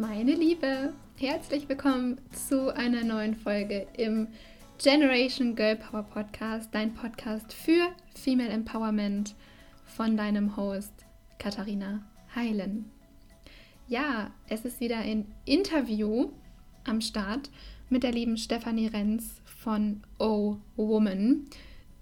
[0.00, 4.28] Meine Liebe, herzlich willkommen zu einer neuen Folge im
[4.82, 9.34] Generation Girl Power Podcast, dein Podcast für Female Empowerment
[9.84, 11.04] von deinem Host
[11.38, 12.00] Katharina
[12.34, 12.90] Heilen.
[13.88, 16.30] Ja, es ist wieder ein Interview
[16.84, 17.50] am Start
[17.90, 21.44] mit der lieben Stefanie Renz von Oh Woman,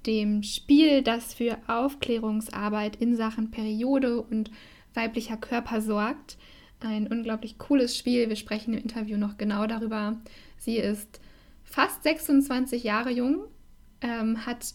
[0.06, 4.52] dem Spiel, das für Aufklärungsarbeit in Sachen Periode und
[4.94, 6.38] weiblicher Körper sorgt
[6.80, 8.28] ein unglaublich cooles Spiel.
[8.28, 10.16] Wir sprechen im Interview noch genau darüber.
[10.58, 11.20] Sie ist
[11.64, 13.44] fast 26 Jahre jung,
[14.00, 14.74] ähm, hat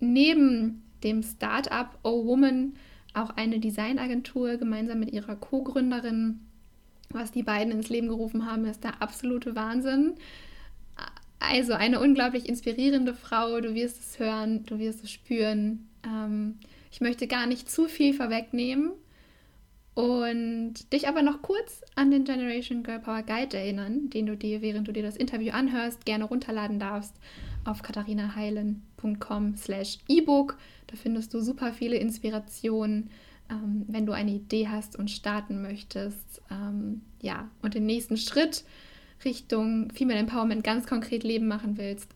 [0.00, 2.74] neben dem Startup Oh Woman
[3.14, 6.40] auch eine Designagentur gemeinsam mit ihrer Co-Gründerin.
[7.10, 10.14] Was die beiden ins Leben gerufen haben, ist der absolute Wahnsinn.
[11.40, 13.60] Also eine unglaublich inspirierende Frau.
[13.60, 15.88] Du wirst es hören, du wirst es spüren.
[16.04, 16.58] Ähm,
[16.92, 18.92] ich möchte gar nicht zu viel vorwegnehmen
[20.00, 24.62] und dich aber noch kurz an den Generation Girl Power Guide erinnern, den du dir,
[24.62, 27.14] während du dir das Interview anhörst, gerne runterladen darfst
[27.64, 30.56] auf katharinaheilen.com slash ebook.
[30.86, 33.10] Da findest du super viele Inspirationen,
[33.50, 36.40] ähm, wenn du eine Idee hast und starten möchtest.
[36.50, 38.64] Ähm, ja, und den nächsten Schritt
[39.22, 42.08] Richtung Female Empowerment ganz konkret Leben machen willst,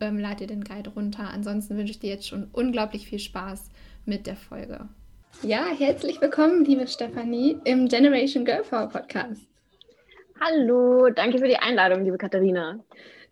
[0.00, 1.28] ähm, lade dir den Guide runter.
[1.30, 3.70] Ansonsten wünsche ich dir jetzt schon unglaublich viel Spaß
[4.06, 4.88] mit der Folge.
[5.42, 9.42] Ja, herzlich willkommen, liebe Stefanie, im Generation Girl Power Podcast.
[10.40, 12.78] Hallo, danke für die Einladung, liebe Katharina.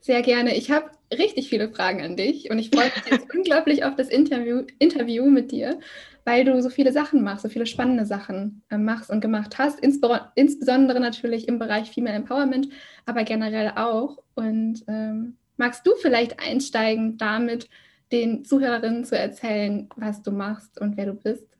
[0.00, 0.56] Sehr gerne.
[0.56, 4.08] Ich habe richtig viele Fragen an dich und ich freue mich jetzt unglaublich auf das
[4.08, 5.78] Interview, Interview mit dir,
[6.24, 9.80] weil du so viele Sachen machst, so viele spannende Sachen äh, machst und gemacht hast,
[9.80, 12.68] insbesondere natürlich im Bereich Female Empowerment,
[13.06, 14.18] aber generell auch.
[14.34, 17.68] Und ähm, magst du vielleicht einsteigen, damit
[18.10, 21.51] den Zuhörerinnen zu erzählen, was du machst und wer du bist?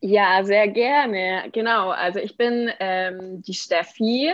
[0.00, 1.50] Ja, sehr gerne.
[1.52, 1.90] Genau.
[1.90, 4.32] Also ich bin ähm, die Steffi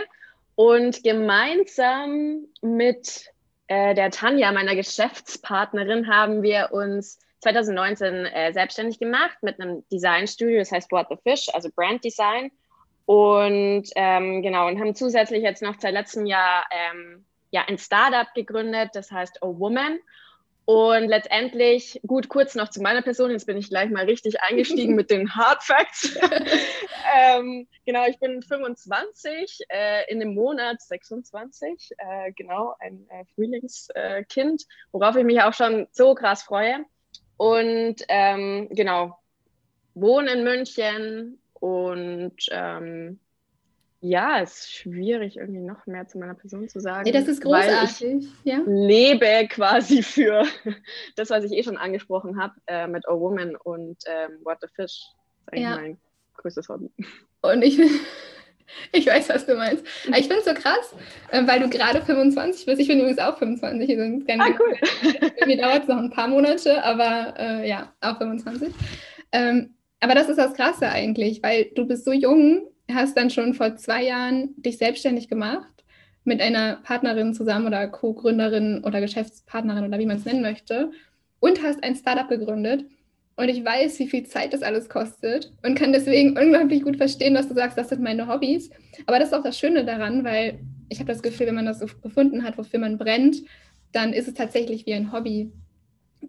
[0.55, 3.31] und gemeinsam mit
[3.67, 10.59] äh, der Tanja, meiner Geschäftspartnerin, haben wir uns 2019 äh, selbstständig gemacht mit einem Designstudio,
[10.59, 12.49] das heißt What the Fish, also Brand Design.
[13.05, 18.27] Und ähm, genau, und haben zusätzlich jetzt noch seit letztem Jahr ähm, ja, ein Startup
[18.33, 19.99] gegründet, das heißt A Woman.
[20.67, 24.95] Und letztendlich, gut, kurz noch zu meiner Person, jetzt bin ich gleich mal richtig eingestiegen
[24.95, 26.19] mit den Hard Facts.
[27.17, 34.65] ähm, genau, ich bin 25, äh, in dem Monat 26, äh, genau, ein äh, Frühlingskind,
[34.91, 36.83] worauf ich mich auch schon so krass freue.
[37.37, 39.17] Und ähm, genau,
[39.93, 43.21] wohne in München und ähm,
[43.99, 47.07] ja, es ist schwierig, irgendwie noch mehr zu meiner Person zu sagen.
[47.07, 48.01] Ja, das ist großartig.
[48.21, 48.61] ich ja.
[48.65, 50.43] lebe quasi für
[51.15, 54.67] das, was ich eh schon angesprochen habe, äh, mit O Woman und ähm, What the
[54.67, 54.77] Fish.
[54.77, 55.75] Das ist eigentlich ja.
[55.75, 55.97] mein
[56.35, 56.91] größtes Hobby.
[57.41, 57.79] Und ich,
[58.91, 59.83] ich weiß, was du meinst.
[60.07, 60.95] Aber ich finde es so krass,
[61.31, 62.79] äh, weil du gerade 25 bist.
[62.79, 63.97] Ich bin übrigens auch 25.
[64.39, 64.77] Ah, cool.
[65.47, 68.71] Mir dauert es noch ein paar Monate, aber äh, ja, auch 25.
[69.31, 73.53] Ähm, aber das ist das Krasse eigentlich, weil du bist so jung hast dann schon
[73.53, 75.67] vor zwei Jahren dich selbstständig gemacht
[76.23, 80.91] mit einer Partnerin zusammen oder Co-Gründerin oder Geschäftspartnerin oder wie man es nennen möchte
[81.39, 82.85] und hast ein Startup gegründet.
[83.37, 87.35] Und ich weiß, wie viel Zeit das alles kostet und kann deswegen unglaublich gut verstehen,
[87.35, 88.71] dass du sagst, das sind meine Hobbys.
[89.05, 90.59] Aber das ist auch das Schöne daran, weil
[90.89, 93.43] ich habe das Gefühl, wenn man das so gefunden hat, wofür man brennt,
[93.91, 95.51] dann ist es tatsächlich wie ein Hobby.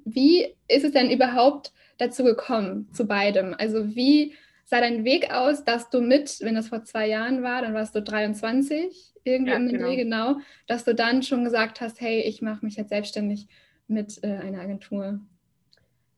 [0.04, 3.54] Wie ist es denn überhaupt dazu gekommen, zu beidem?
[3.56, 4.34] Also wie
[4.68, 7.94] sah dein Weg aus, dass du mit, wenn das vor zwei Jahren war, dann warst
[7.94, 9.86] du 23, irgendwie ja, im genau.
[9.86, 10.36] Dreh, genau,
[10.66, 13.48] dass du dann schon gesagt hast, hey, ich mache mich jetzt selbstständig
[13.86, 15.20] mit äh, einer Agentur?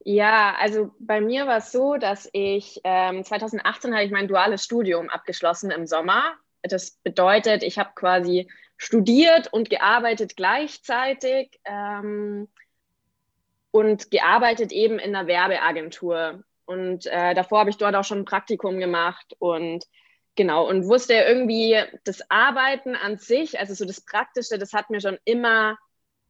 [0.02, 4.64] Ja, also bei mir war es so, dass ich ähm, 2018 habe ich mein duales
[4.64, 6.34] Studium abgeschlossen im Sommer.
[6.62, 12.48] Das bedeutet, ich habe quasi studiert und gearbeitet gleichzeitig ähm,
[13.70, 16.42] und gearbeitet eben in einer Werbeagentur.
[16.70, 19.84] Und äh, davor habe ich dort auch schon ein Praktikum gemacht und
[20.36, 25.00] genau, und wusste irgendwie, das Arbeiten an sich, also so das Praktische, das hat mir
[25.00, 25.76] schon immer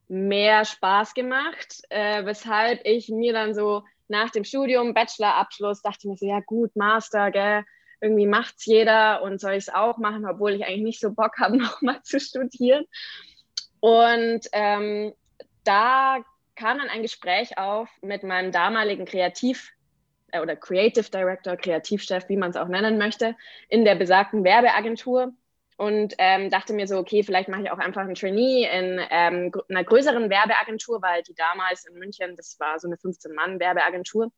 [0.09, 6.17] mehr Spaß gemacht, äh, weshalb ich mir dann so nach dem Studium, Bachelorabschluss, dachte mir
[6.17, 7.63] so, ja gut, Master, gell,
[8.01, 11.37] irgendwie macht's jeder und soll ich es auch machen, obwohl ich eigentlich nicht so Bock
[11.39, 12.87] habe, nochmal zu studieren.
[13.81, 15.13] Und ähm,
[15.65, 16.25] da
[16.57, 19.75] kam dann ein Gespräch auf mit meinem damaligen Kreativ-
[20.33, 23.37] äh, oder Creative Director, Kreativchef, wie man es auch nennen möchte,
[23.69, 25.33] in der besagten Werbeagentur
[25.81, 29.51] und ähm, dachte mir so, okay, vielleicht mache ich auch einfach ein Trainee in ähm,
[29.71, 34.31] einer größeren Werbeagentur, weil die damals in München, das war so eine 15-Mann-Werbeagentur.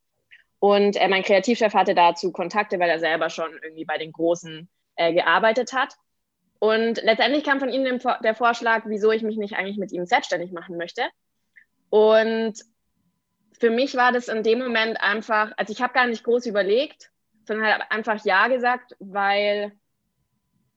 [0.60, 4.68] Und äh, mein Kreativchef hatte dazu Kontakte, weil er selber schon irgendwie bei den Großen
[4.94, 5.96] äh, gearbeitet hat.
[6.60, 10.52] Und letztendlich kam von ihm der Vorschlag, wieso ich mich nicht eigentlich mit ihm selbstständig
[10.52, 11.02] machen möchte.
[11.90, 12.54] Und
[13.62, 17.12] für mich war das in dem Moment einfach, also ich habe gar nicht groß überlegt,
[17.44, 19.70] sondern halt einfach Ja gesagt, weil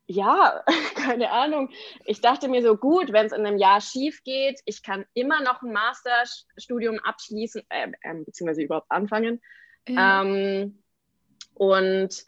[0.06, 0.64] ja,
[0.96, 1.72] keine Ahnung.
[2.06, 5.42] Ich dachte mir so, gut, wenn es in einem Jahr schief geht, ich kann immer
[5.42, 9.42] noch ein Masterstudium abschließen, äh, äh, beziehungsweise überhaupt anfangen.
[9.88, 10.22] Ja.
[10.22, 10.84] Ähm,
[11.56, 12.24] und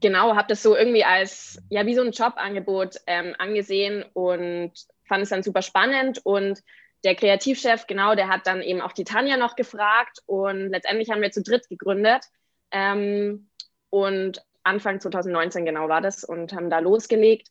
[0.00, 4.70] genau, habe das so irgendwie als, ja, wie so ein Jobangebot ähm, angesehen und
[5.08, 6.20] fand es dann super spannend.
[6.22, 6.62] Und
[7.04, 11.22] der Kreativchef, genau, der hat dann eben auch die Tanja noch gefragt und letztendlich haben
[11.22, 12.24] wir zu dritt gegründet.
[12.70, 13.50] Ähm,
[13.90, 17.48] und Anfang 2019 genau war das und haben da losgelegt.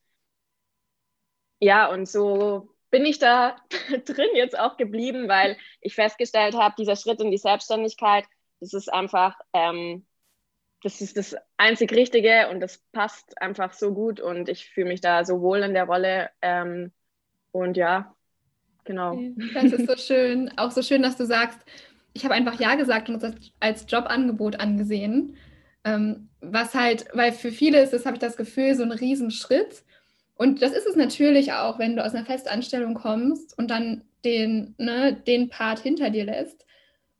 [1.60, 3.58] Ja, und so bin ich da
[4.06, 8.26] drin jetzt auch geblieben, weil ich festgestellt habe, dieser Schritt in die Selbstständigkeit,
[8.60, 10.06] das ist einfach, ähm,
[10.84, 15.02] das ist das einzig Richtige und das passt einfach so gut und ich fühle mich
[15.02, 16.30] da so wohl in der Rolle.
[16.42, 16.94] Ähm,
[17.52, 18.16] und ja,
[18.90, 19.22] genau.
[19.54, 20.52] Das ist so schön.
[20.58, 21.60] Auch so schön, dass du sagst,
[22.14, 25.36] ich habe einfach Ja gesagt und das als Jobangebot angesehen.
[25.84, 29.84] Ähm, was halt, weil für viele ist das, habe ich das Gefühl, so ein Riesenschritt.
[30.36, 34.74] Und das ist es natürlich auch, wenn du aus einer Festanstellung kommst und dann den,
[34.78, 36.66] ne, den Part hinter dir lässt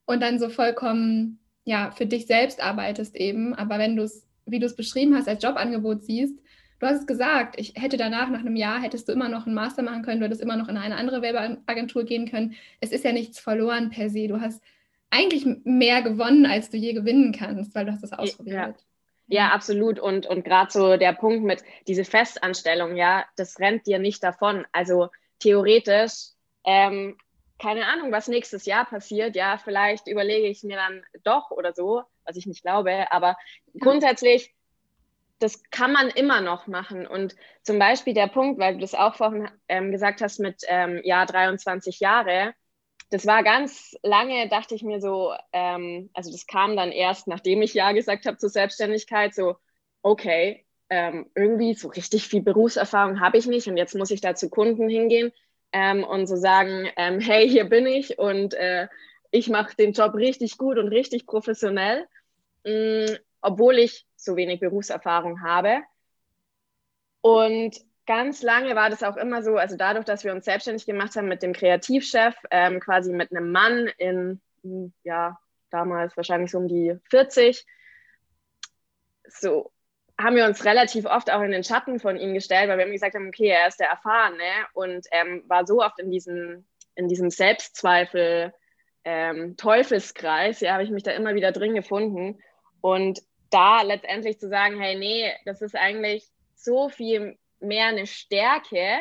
[0.06, 3.54] und dann so vollkommen ja, für dich selbst arbeitest eben.
[3.54, 6.40] Aber wenn du es, wie du es beschrieben hast, als Jobangebot siehst,
[6.80, 9.56] du hast es gesagt, ich hätte danach, nach einem Jahr, hättest du immer noch einen
[9.56, 12.56] Master machen können, du hättest immer noch in eine andere Werbeagentur gehen können.
[12.80, 14.28] Es ist ja nichts verloren per se.
[14.28, 14.64] Du hast
[15.10, 18.76] eigentlich mehr gewonnen, als du je gewinnen kannst, weil du hast das ausprobiert.
[18.78, 18.84] Ja.
[19.32, 20.00] Ja, absolut.
[20.00, 24.66] Und, und gerade so der Punkt mit diese Festanstellung, ja, das rennt dir nicht davon.
[24.72, 26.30] Also theoretisch,
[26.66, 27.16] ähm,
[27.60, 29.36] keine Ahnung, was nächstes Jahr passiert.
[29.36, 33.12] Ja, vielleicht überlege ich mir dann doch oder so, was ich nicht glaube.
[33.12, 33.38] Aber
[33.80, 34.52] grundsätzlich,
[35.40, 37.08] das kann man immer noch machen.
[37.08, 41.02] Und zum Beispiel der Punkt, weil du das auch vorhin ähm, gesagt hast mit ähm,
[41.04, 42.54] ja 23 Jahre,
[43.10, 47.62] das war ganz lange, dachte ich mir so, ähm, also das kam dann erst, nachdem
[47.62, 49.56] ich Ja gesagt habe zur Selbstständigkeit, so,
[50.04, 54.36] okay, ähm, irgendwie so richtig viel Berufserfahrung habe ich nicht und jetzt muss ich da
[54.36, 55.32] zu Kunden hingehen
[55.72, 58.88] ähm, und so sagen, ähm, hey, hier bin ich und äh,
[59.32, 62.08] ich mache den Job richtig gut und richtig professionell,
[62.64, 65.82] mh, mm, obwohl ich so wenig Berufserfahrung habe.
[67.22, 71.16] Und ganz lange war das auch immer so, also dadurch, dass wir uns selbstständig gemacht
[71.16, 75.40] haben mit dem Kreativchef, ähm, quasi mit einem Mann in, hm, ja,
[75.70, 77.66] damals wahrscheinlich so um die 40,
[79.28, 79.72] so
[80.20, 82.92] haben wir uns relativ oft auch in den Schatten von ihm gestellt, weil wir ihm
[82.92, 84.44] gesagt haben, okay, er ist der Erfahrene
[84.74, 88.54] und ähm, war so oft in diesem, in diesem Selbstzweifel,
[89.06, 92.42] ähm, Teufelskreis, ja, habe ich mich da immer wieder drin gefunden.
[92.82, 96.26] Und da letztendlich zu sagen, hey, nee, das ist eigentlich
[96.56, 99.00] so viel mehr eine Stärke,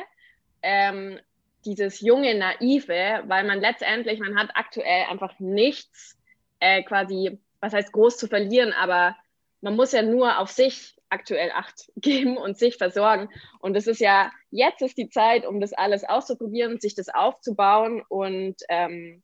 [0.63, 1.19] ähm,
[1.65, 6.17] dieses junge Naive, weil man letztendlich, man hat aktuell einfach nichts
[6.61, 9.17] äh, quasi, was heißt groß zu verlieren, aber
[9.61, 13.29] man muss ja nur auf sich aktuell Acht geben und sich versorgen.
[13.61, 18.03] Und es ist ja, jetzt ist die Zeit, um das alles auszuprobieren, sich das aufzubauen
[18.09, 19.23] und ähm,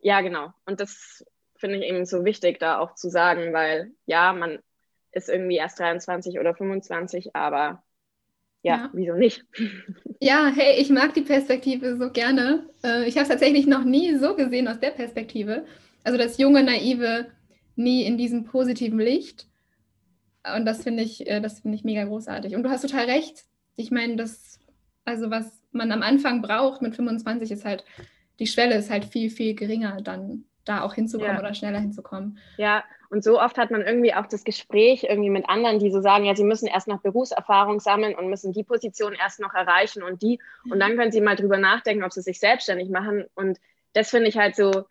[0.00, 0.52] ja, genau.
[0.66, 1.24] Und das
[1.58, 4.58] finde ich eben so wichtig, da auch zu sagen, weil ja, man
[5.12, 7.82] ist irgendwie erst 23 oder 25, aber
[8.62, 9.44] ja, ja, wieso nicht?
[10.18, 12.70] Ja, hey, ich mag die Perspektive so gerne.
[12.82, 15.66] Äh, ich habe es tatsächlich noch nie so gesehen aus der Perspektive.
[16.04, 17.26] Also das junge, naive,
[17.76, 19.46] nie in diesem positiven Licht.
[20.56, 22.56] Und das finde ich, äh, das finde ich mega großartig.
[22.56, 23.44] Und du hast total recht.
[23.76, 24.58] Ich meine, das,
[25.04, 27.84] also was man am Anfang braucht mit 25 ist halt,
[28.38, 31.40] die Schwelle ist halt viel, viel geringer, dann da auch hinzukommen ja.
[31.40, 32.38] oder schneller hinzukommen.
[32.58, 36.00] Ja, und so oft hat man irgendwie auch das Gespräch irgendwie mit anderen, die so
[36.00, 40.02] sagen, ja, sie müssen erst noch Berufserfahrung sammeln und müssen die Position erst noch erreichen
[40.02, 40.40] und die.
[40.64, 40.72] Mhm.
[40.72, 43.24] Und dann können sie mal drüber nachdenken, ob sie sich selbstständig machen.
[43.34, 43.58] Und
[43.92, 44.86] das finde ich halt so,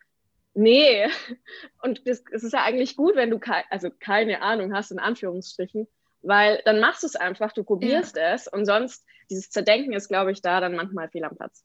[0.54, 1.06] nee.
[1.82, 5.86] Und es ist ja eigentlich gut, wenn du ke also keine Ahnung hast, in Anführungsstrichen,
[6.22, 8.32] weil dann machst du es einfach, du probierst ja.
[8.32, 11.64] es und sonst dieses Zerdenken ist, glaube ich, da dann manchmal fehl am Platz.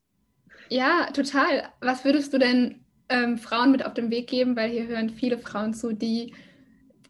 [0.70, 1.70] Ja, total.
[1.80, 5.38] Was würdest du denn ähm, Frauen mit auf den Weg geben, weil hier hören viele
[5.38, 6.34] Frauen zu, die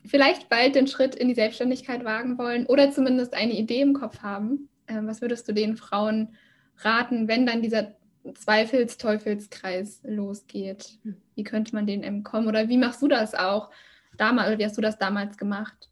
[0.03, 4.19] vielleicht bald den Schritt in die Selbstständigkeit wagen wollen oder zumindest eine Idee im Kopf
[4.19, 4.67] haben.
[4.87, 6.35] Ähm, was würdest du den Frauen
[6.77, 7.93] raten, wenn dann dieser
[8.33, 10.97] Zweifels-Teufelskreis losgeht?
[11.35, 12.47] Wie könnte man den entkommen?
[12.47, 13.69] Oder wie machst du das auch
[14.17, 14.49] damals?
[14.49, 15.89] Oder wie hast du das damals gemacht?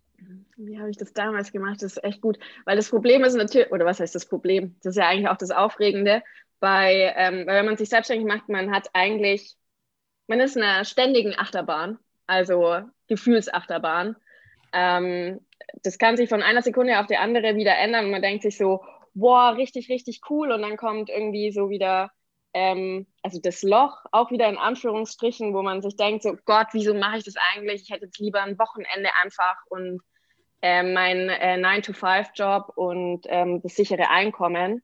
[0.58, 1.78] Wie habe ich das damals gemacht?
[1.78, 2.38] Das ist echt gut.
[2.66, 4.76] Weil das Problem ist natürlich, oder was heißt das Problem?
[4.84, 6.22] Das ist ja eigentlich auch das Aufregende,
[6.60, 9.56] bei, ähm, weil wenn man sich selbstständig macht, man hat eigentlich
[10.30, 14.16] man ist in einer ständigen Achterbahn, also Gefühlsachterbahn.
[14.72, 15.42] Ähm,
[15.84, 18.58] das kann sich von einer Sekunde auf die andere wieder ändern und man denkt sich
[18.58, 18.84] so,
[19.16, 20.52] boah, richtig, richtig cool.
[20.52, 22.12] Und dann kommt irgendwie so wieder,
[22.54, 26.94] ähm, also das Loch, auch wieder in Anführungsstrichen, wo man sich denkt, so Gott, wieso
[26.94, 27.82] mache ich das eigentlich?
[27.82, 30.00] Ich hätte jetzt lieber ein Wochenende einfach und
[30.62, 34.84] äh, mein äh, 9-to-5-Job und ähm, das sichere Einkommen.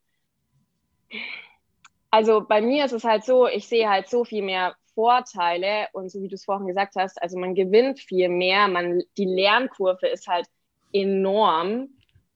[2.10, 6.10] Also bei mir ist es halt so, ich sehe halt so viel mehr Vorteile und
[6.10, 10.08] so wie du es vorhin gesagt hast, also man gewinnt viel mehr, man, die Lernkurve
[10.08, 10.48] ist halt
[10.94, 11.90] enorm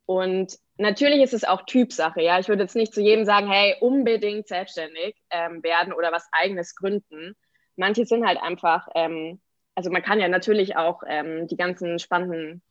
[0.06, 2.40] und natürlich ist es auch Typsache, ja.
[2.40, 6.76] Ich würde jetzt nicht zu jedem sagen, hey, unbedingt selbstständig ähm, werden oder was eigenes
[6.76, 7.36] gründen.
[7.76, 9.40] Manche sind halt einfach, ähm,
[9.76, 12.62] also man kann ja natürlich auch ähm, die ganzen spannenden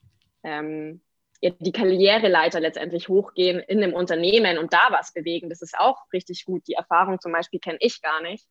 [0.44, 1.00] ähm,
[1.40, 5.48] die Karriereleiter letztendlich hochgehen in einem Unternehmen und da was bewegen.
[5.48, 6.66] Das ist auch richtig gut.
[6.66, 8.44] Die Erfahrung zum Beispiel kenne ich gar nicht.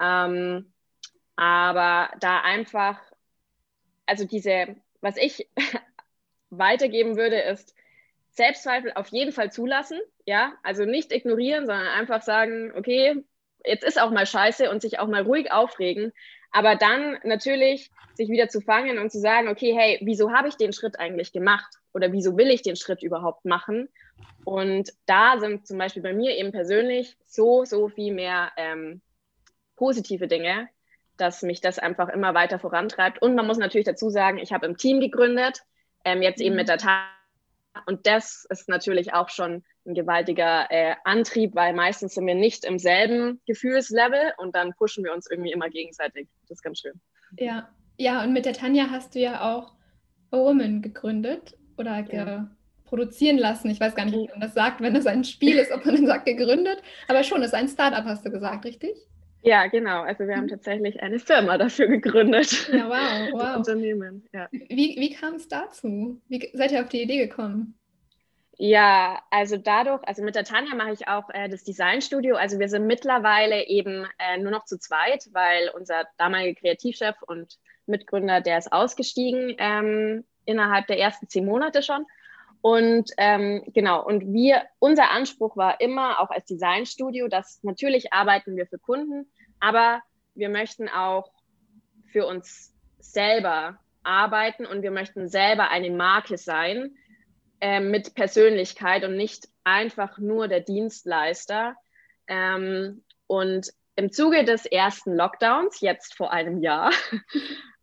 [0.00, 0.72] Ähm,
[1.36, 2.98] aber da einfach,
[4.06, 5.48] also diese, was ich
[6.50, 7.74] weitergeben würde, ist
[8.30, 10.00] Selbstzweifel auf jeden Fall zulassen.
[10.26, 13.24] Ja, also nicht ignorieren, sondern einfach sagen, okay,
[13.64, 16.12] jetzt ist auch mal scheiße und sich auch mal ruhig aufregen.
[16.50, 20.56] Aber dann natürlich sich wieder zu fangen und zu sagen, okay, hey, wieso habe ich
[20.56, 21.72] den Schritt eigentlich gemacht?
[21.92, 23.88] Oder wieso will ich den Schritt überhaupt machen?
[24.44, 29.02] Und da sind zum Beispiel bei mir eben persönlich so, so viel mehr ähm,
[29.78, 30.68] positive Dinge,
[31.16, 33.22] dass mich das einfach immer weiter vorantreibt.
[33.22, 35.62] Und man muss natürlich dazu sagen, ich habe im Team gegründet,
[36.04, 36.60] ähm, jetzt eben mhm.
[36.60, 37.06] mit der Tat.
[37.86, 42.64] Und das ist natürlich auch schon ein gewaltiger äh, Antrieb, weil meistens sind wir nicht
[42.64, 46.28] im selben Gefühlslevel und dann pushen wir uns irgendwie immer gegenseitig.
[46.42, 47.00] Das ist ganz schön.
[47.38, 49.72] Ja, ja, und mit der Tanja hast du ja auch
[50.30, 52.50] A Woman gegründet oder ge ja.
[52.84, 53.70] produzieren lassen.
[53.70, 55.96] Ich weiß gar nicht, wie man das sagt, wenn es ein Spiel ist, ob man
[55.96, 56.82] dann sagt gegründet.
[57.06, 58.96] Aber schon, es ist ein Startup, hast du gesagt, richtig?
[59.42, 60.02] Ja, genau.
[60.02, 60.48] Also wir haben mhm.
[60.48, 62.68] tatsächlich eine Firma dafür gegründet.
[62.72, 63.56] Ja, wow, wow.
[63.56, 64.48] Unternehmen, ja.
[64.50, 66.20] Wie, wie kam es dazu?
[66.28, 67.78] Wie seid ihr auf die Idee gekommen?
[68.60, 72.34] Ja, also dadurch, also mit der Tanja mache ich auch äh, das Designstudio.
[72.34, 77.56] Also wir sind mittlerweile eben äh, nur noch zu zweit, weil unser damaliger Kreativchef und
[77.86, 82.04] Mitgründer, der ist ausgestiegen ähm, innerhalb der ersten zehn Monate schon.
[82.60, 88.56] Und ähm, genau, und wir, unser Anspruch war immer, auch als Designstudio, dass natürlich arbeiten
[88.56, 90.02] wir für Kunden, aber
[90.34, 91.30] wir möchten auch
[92.10, 96.96] für uns selber arbeiten und wir möchten selber eine Marke sein,
[97.60, 101.76] äh, mit Persönlichkeit und nicht einfach nur der Dienstleister.
[102.26, 106.92] Ähm, und im Zuge des ersten Lockdowns, jetzt vor einem Jahr,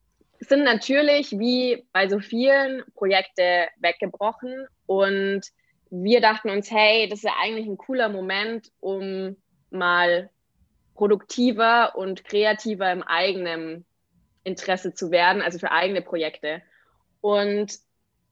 [0.48, 5.42] sind natürlich wie bei so vielen Projekte weggebrochen und
[5.90, 9.38] wir dachten uns, hey, das ist ja eigentlich ein cooler Moment, um
[9.70, 10.30] mal
[10.96, 13.86] produktiver und kreativer im eigenen
[14.44, 16.62] Interesse zu werden, also für eigene Projekte.
[17.22, 17.78] Und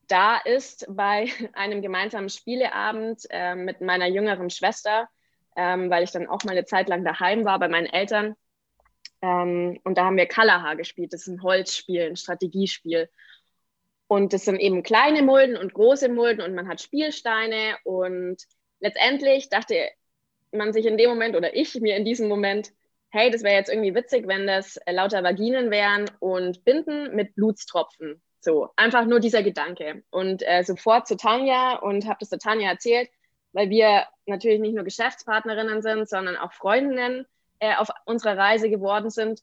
[0.08, 5.10] da ist bei einem gemeinsamen Spieleabend äh, mit meiner jüngeren Schwester,
[5.55, 8.36] ähm, weil ich dann auch mal eine Zeit lang daheim war bei meinen Eltern.
[9.24, 11.13] Ähm, und da haben wir Kalaha gespielt.
[11.13, 13.10] Das ist ein Holzspiel, ein Strategiespiel.
[14.08, 17.77] Und das sind eben kleine Mulden und große Mulden und man hat Spielsteine.
[17.86, 18.44] Und
[18.82, 19.75] letztendlich dachte
[20.51, 22.74] man sich in dem Moment oder ich mir in diesem Moment,
[23.10, 28.22] hey, das wäre jetzt irgendwie witzig, wenn das lauter Vaginen wären und Binden mit Blutstropfen.
[28.42, 30.03] So, einfach nur dieser Gedanke.
[30.10, 33.10] Und äh, sofort zu Tanja und habe das zu Tanja erzählt,
[33.53, 37.25] weil wir natürlich nicht nur Geschäftspartnerinnen sind, sondern auch Freundinnen
[37.63, 39.41] äh, auf unserer Reise geworden sind.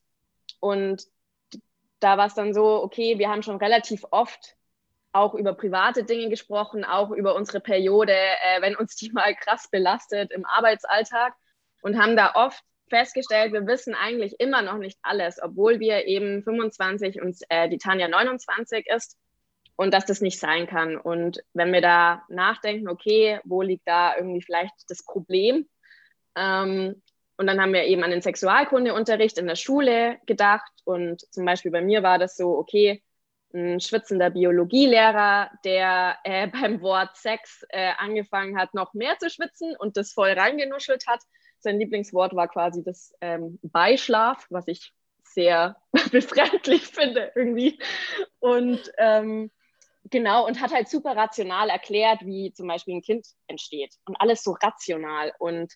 [0.61, 1.07] Und
[2.01, 4.57] da war es dann so, okay, wir haben schon relativ oft
[5.13, 9.69] auch über private Dinge gesprochen, auch über unsere Periode, äh, wenn uns die mal krass
[9.71, 11.33] belastet im Arbeitsalltag
[11.81, 16.43] und haben da oft festgestellt, wir wissen eigentlich immer noch nicht alles, obwohl wir eben
[16.43, 19.17] 25 und äh, die Tanja 29 ist
[19.77, 20.99] und dass das nicht sein kann.
[20.99, 25.67] Und wenn wir da nachdenken, okay, wo liegt da irgendwie vielleicht das Problem?
[26.37, 27.01] Ähm,
[27.41, 30.71] und dann haben wir eben an den Sexualkundeunterricht in der Schule gedacht.
[30.85, 33.03] Und zum Beispiel bei mir war das so, okay,
[33.53, 39.75] ein schwitzender Biologielehrer, der äh, beim Wort Sex äh, angefangen hat, noch mehr zu schwitzen
[39.77, 41.21] und das voll reingenuschelt hat
[41.61, 44.93] sein Lieblingswort war quasi das ähm, Beischlaf, was ich
[45.23, 45.77] sehr
[46.11, 47.79] befremdlich finde irgendwie.
[48.41, 49.51] Und ähm,
[50.05, 53.95] genau, und hat halt super rational erklärt, wie zum Beispiel ein Kind entsteht.
[54.07, 55.33] Und alles so rational.
[55.39, 55.73] Und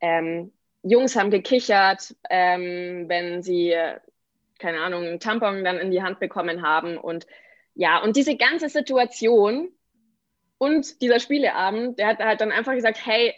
[0.00, 0.52] ähm,
[0.84, 3.74] Jungs haben gekichert, ähm, wenn sie,
[4.58, 6.98] keine Ahnung, einen Tampon dann in die Hand bekommen haben.
[6.98, 7.26] Und
[7.74, 9.70] ja, und diese ganze Situation
[10.58, 13.34] und dieser Spieleabend, der hat halt dann einfach gesagt, hey,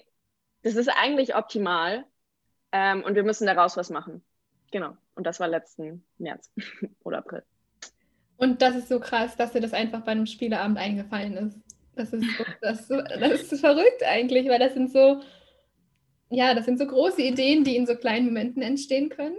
[0.63, 2.05] das ist eigentlich optimal
[2.73, 4.25] ähm, und wir müssen daraus was machen.
[4.73, 4.97] Genau.
[5.15, 6.53] Und das war letzten März
[7.05, 7.45] oder April.
[8.37, 11.61] Und das ist so krass, dass dir das einfach bei einem Spieleabend eingefallen ist.
[11.95, 12.27] Das ist,
[12.61, 15.23] das, das ist verrückt eigentlich, weil das sind so,
[16.31, 19.37] ja, das sind so große Ideen, die in so kleinen Momenten entstehen können.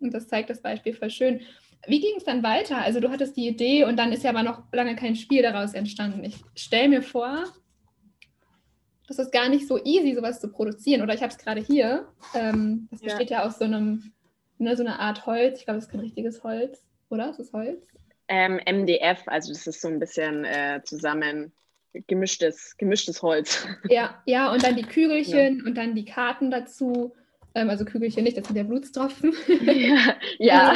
[0.00, 1.40] Und das zeigt das Beispiel voll schön.
[1.86, 2.78] Wie ging es dann weiter?
[2.78, 5.74] Also du hattest die Idee und dann ist ja aber noch lange kein Spiel daraus
[5.74, 6.24] entstanden.
[6.24, 7.44] Ich stelle mir vor,
[9.08, 11.02] das ist gar nicht so easy, sowas zu produzieren.
[11.02, 12.06] Oder ich habe es gerade hier.
[12.34, 13.40] Ähm, das besteht ja.
[13.40, 14.12] ja aus so einem,
[14.58, 15.58] ne, so einer Art Holz.
[15.58, 17.30] Ich glaube, das ist kein richtiges Holz, oder?
[17.30, 17.82] Ist das Holz?
[18.28, 21.52] Ähm, MDF, also das ist so ein bisschen äh, zusammen
[22.06, 23.66] gemischtes, gemischtes Holz.
[23.88, 25.64] Ja, ja, und dann die Kügelchen ja.
[25.64, 27.12] und dann die Karten dazu.
[27.54, 29.34] Ähm, also Kügelchen nicht, das sind ja Blutstropfen.
[29.64, 30.14] Ja.
[30.38, 30.74] ja.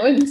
[0.00, 0.28] und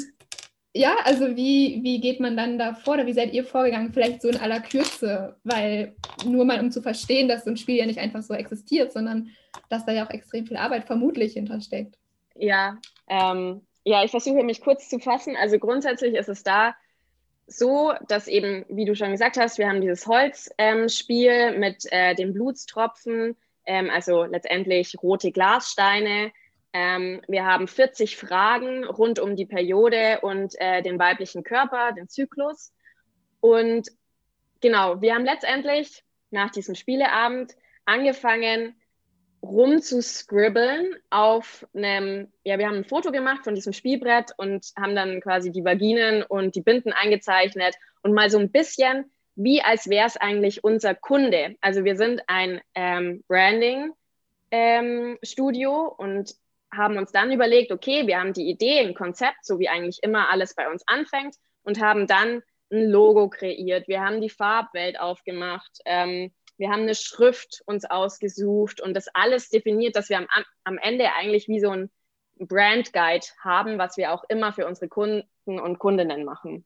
[0.75, 3.93] ja, also wie, wie geht man dann da vor oder wie seid ihr vorgegangen?
[3.93, 5.95] Vielleicht so in aller Kürze, weil
[6.25, 9.29] nur mal um zu verstehen, dass so ein Spiel ja nicht einfach so existiert, sondern
[9.69, 11.95] dass da ja auch extrem viel Arbeit vermutlich hintersteckt.
[12.35, 15.35] Ja, ähm, ja, ich versuche mich kurz zu fassen.
[15.35, 16.73] Also grundsätzlich ist es da
[17.57, 22.15] so, dass eben, wie du schon gesagt hast, wir haben dieses Holzspiel ähm, mit äh,
[22.15, 26.31] den Blutstropfen, ähm, also letztendlich rote Glassteine.
[26.73, 32.09] Ähm, wir haben 40 Fragen rund um die Periode und äh, den weiblichen Körper, den
[32.09, 32.73] Zyklus.
[33.39, 33.89] Und
[34.61, 37.55] genau, wir haben letztendlich nach diesem Spieleabend
[37.85, 38.75] angefangen,
[39.43, 45.19] rumzuscribbeln auf einem, ja, wir haben ein Foto gemacht von diesem Spielbrett und haben dann
[45.19, 50.07] quasi die Vaginen und die Binden eingezeichnet und mal so ein bisschen, wie als wäre
[50.07, 51.57] es eigentlich unser Kunde.
[51.59, 53.97] Also wir sind ein ähm, Branding-Studio
[54.51, 56.35] ähm, und
[56.71, 60.29] haben uns dann überlegt, okay, wir haben die Idee, ein Konzept, so wie eigentlich immer
[60.29, 63.87] alles bei uns anfängt und haben dann ein Logo kreiert.
[63.87, 65.79] Wir haben die Farbwelt aufgemacht.
[65.85, 70.27] Ähm, wir haben eine Schrift uns ausgesucht und das alles definiert, dass wir am,
[70.63, 71.89] am Ende eigentlich wie so ein
[72.37, 76.65] Brand Guide haben, was wir auch immer für unsere Kunden und Kundinnen machen.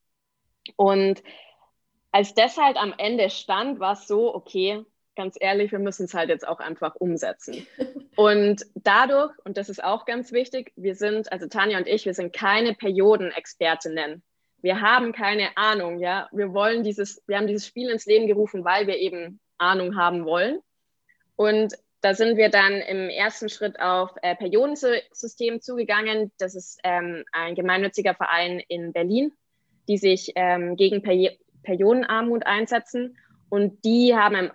[0.75, 1.24] Und
[2.12, 4.84] als das halt am Ende stand, war es so, okay,
[5.15, 7.68] ganz ehrlich, wir müssen es halt jetzt auch einfach umsetzen.
[8.16, 12.16] Und dadurch, und das ist auch ganz wichtig, wir sind, also Tanja und ich, wir
[12.16, 14.24] sind keine Periodenexpertinnen.
[14.64, 16.27] Wir haben keine Ahnung, ja.
[16.31, 20.25] Wir wollen dieses, wir haben dieses Spiel ins Leben gerufen, weil wir eben Ahnung haben
[20.25, 20.59] wollen.
[21.35, 26.31] Und da sind wir dann im ersten Schritt auf äh, Periodensystem zugegangen.
[26.37, 29.33] Das ist ähm, ein gemeinnütziger Verein in Berlin,
[29.87, 33.17] die sich ähm, gegen Peri Periodenarmut einsetzen.
[33.50, 34.51] Und die haben,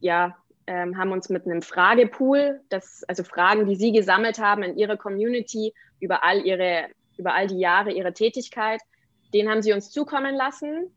[0.00, 4.78] ja, ähm, haben uns mit einem Fragepool, das, also Fragen, die sie gesammelt haben in
[4.78, 6.86] ihrer Community über all, ihre,
[7.18, 8.80] über all die Jahre ihrer Tätigkeit,
[9.34, 10.94] den haben sie uns zukommen lassen.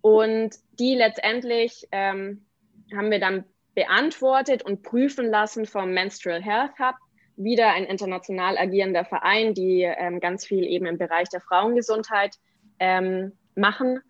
[0.00, 2.45] Und die letztendlich ähm,
[2.94, 3.44] haben wir dann
[3.74, 6.94] beantwortet und prüfen lassen vom Menstrual Health Hub,
[7.36, 12.36] wieder ein international agierender Verein, die ähm, ganz viel eben im Bereich der Frauengesundheit
[12.78, 14.00] ähm, machen.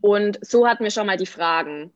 [0.00, 1.92] Und so hatten wir schon mal die Fragen.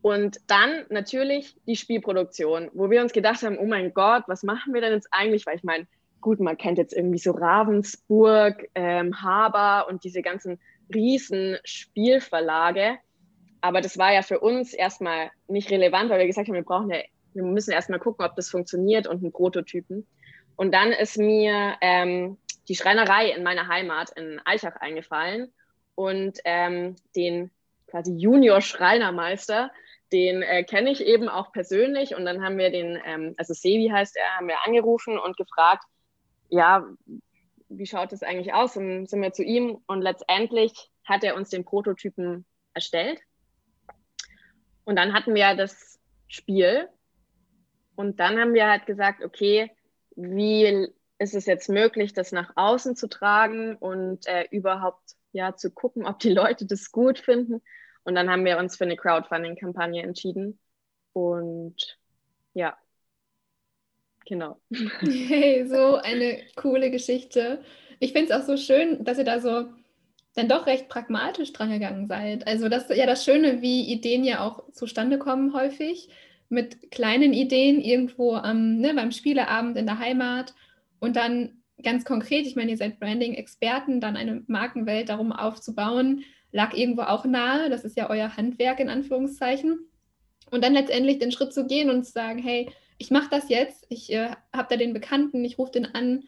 [0.00, 4.74] Und dann natürlich die Spielproduktion, wo wir uns gedacht haben, oh mein Gott, was machen
[4.74, 5.46] wir denn jetzt eigentlich?
[5.46, 5.86] Weil ich meine,
[6.20, 10.60] gut, man kennt jetzt irgendwie so Ravensburg, ähm, Haber und diese ganzen
[10.92, 12.98] riesen Spielverlage.
[13.62, 16.90] Aber das war ja für uns erstmal nicht relevant, weil wir gesagt haben, wir brauchen
[16.90, 16.98] ja,
[17.32, 20.06] wir müssen erstmal gucken, ob das funktioniert und einen Prototypen.
[20.56, 22.36] Und dann ist mir ähm,
[22.68, 25.52] die Schreinerei in meiner Heimat in Eichach eingefallen
[25.94, 27.50] und ähm, den
[27.86, 29.70] quasi Junior-Schreinermeister,
[30.10, 33.90] den äh, kenne ich eben auch persönlich und dann haben wir den, ähm, also Sevi
[33.92, 35.84] heißt er, haben wir angerufen und gefragt,
[36.48, 36.84] ja,
[37.68, 38.76] wie schaut das eigentlich aus?
[38.76, 42.44] Und sind wir zu ihm und letztendlich hat er uns den Prototypen
[42.74, 43.20] erstellt
[44.84, 46.88] und dann hatten wir das Spiel
[47.94, 49.70] und dann haben wir halt gesagt, okay,
[50.16, 55.70] wie ist es jetzt möglich, das nach außen zu tragen und äh, überhaupt ja zu
[55.70, 57.62] gucken, ob die Leute das gut finden.
[58.04, 60.58] Und dann haben wir uns für eine Crowdfunding-Kampagne entschieden.
[61.12, 61.98] Und
[62.54, 62.76] ja,
[64.26, 64.60] genau.
[65.00, 67.62] Hey, so eine coole Geschichte.
[68.00, 69.68] Ich finde es auch so schön, dass ihr da so
[70.34, 72.46] dann doch recht pragmatisch dran gegangen seid.
[72.46, 76.08] Also das ist ja das Schöne, wie Ideen ja auch zustande kommen häufig
[76.48, 80.54] mit kleinen Ideen irgendwo am, ne, beim Spieleabend in der Heimat
[81.00, 86.74] und dann ganz konkret, ich meine, ihr seid Branding-Experten, dann eine Markenwelt darum aufzubauen, lag
[86.74, 87.70] irgendwo auch nahe.
[87.70, 89.80] Das ist ja euer Handwerk in Anführungszeichen.
[90.50, 93.86] Und dann letztendlich den Schritt zu gehen und zu sagen, hey, ich mache das jetzt,
[93.88, 96.24] ich äh, habe da den Bekannten, ich rufe den an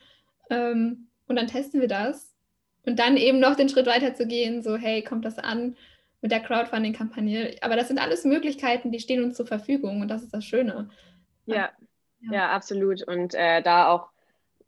[0.50, 2.33] ähm, und dann testen wir das
[2.86, 5.76] und dann eben noch den Schritt weiter zu gehen, so, hey, kommt das an
[6.20, 7.56] mit der Crowdfunding-Kampagne?
[7.60, 10.88] Aber das sind alles Möglichkeiten, die stehen uns zur Verfügung und das ist das Schöne.
[11.46, 11.70] Ja,
[12.20, 13.02] ja, ja absolut.
[13.06, 14.08] Und äh, da auch,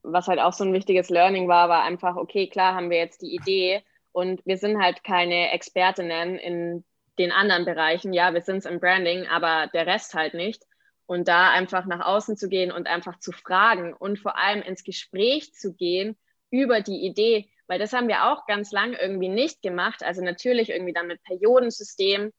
[0.02, 3.22] was halt auch so ein wichtiges Learning war, war einfach, okay, klar haben wir jetzt
[3.22, 6.85] die Idee und wir sind halt keine Expertinnen in
[7.18, 10.62] den anderen Bereichen, ja, wir sind es im Branding, aber der Rest halt nicht.
[11.07, 14.83] Und da einfach nach außen zu gehen und einfach zu fragen und vor allem ins
[14.83, 16.16] Gespräch zu gehen
[16.50, 20.02] über die Idee, weil das haben wir auch ganz lange irgendwie nicht gemacht.
[20.02, 22.33] Also natürlich irgendwie dann mit Periodensystem